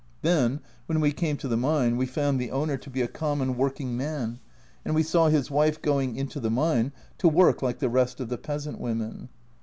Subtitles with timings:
[0.23, 3.55] Then, when we came to the mine, we found the owner to be a common
[3.55, 4.39] working man,
[4.83, 8.27] and we saw his wife going into the mine to work like the rest of
[8.27, 9.29] the peasant women